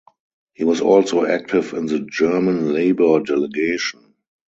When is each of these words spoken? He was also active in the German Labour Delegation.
He 0.53 0.63
was 0.63 0.81
also 0.81 1.27
active 1.27 1.73
in 1.73 1.85
the 1.85 1.99
German 1.99 2.73
Labour 2.73 3.19
Delegation. 3.19 4.15